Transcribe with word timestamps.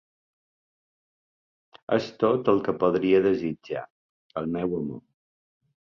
Ets 1.97 2.09
tot 2.23 2.49
el 2.55 2.63
que 2.69 2.75
podria 2.85 3.23
desitjar, 3.27 3.85
el 4.43 4.51
meu 4.57 4.79
amor. 4.81 5.03